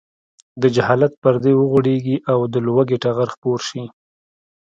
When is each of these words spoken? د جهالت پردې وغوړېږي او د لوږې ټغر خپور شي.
د 0.61 0.63
جهالت 0.75 1.13
پردې 1.23 1.51
وغوړېږي 1.55 2.17
او 2.31 2.39
د 2.53 2.55
لوږې 2.65 2.97
ټغر 3.03 3.27
خپور 3.35 3.59
شي. 3.69 3.83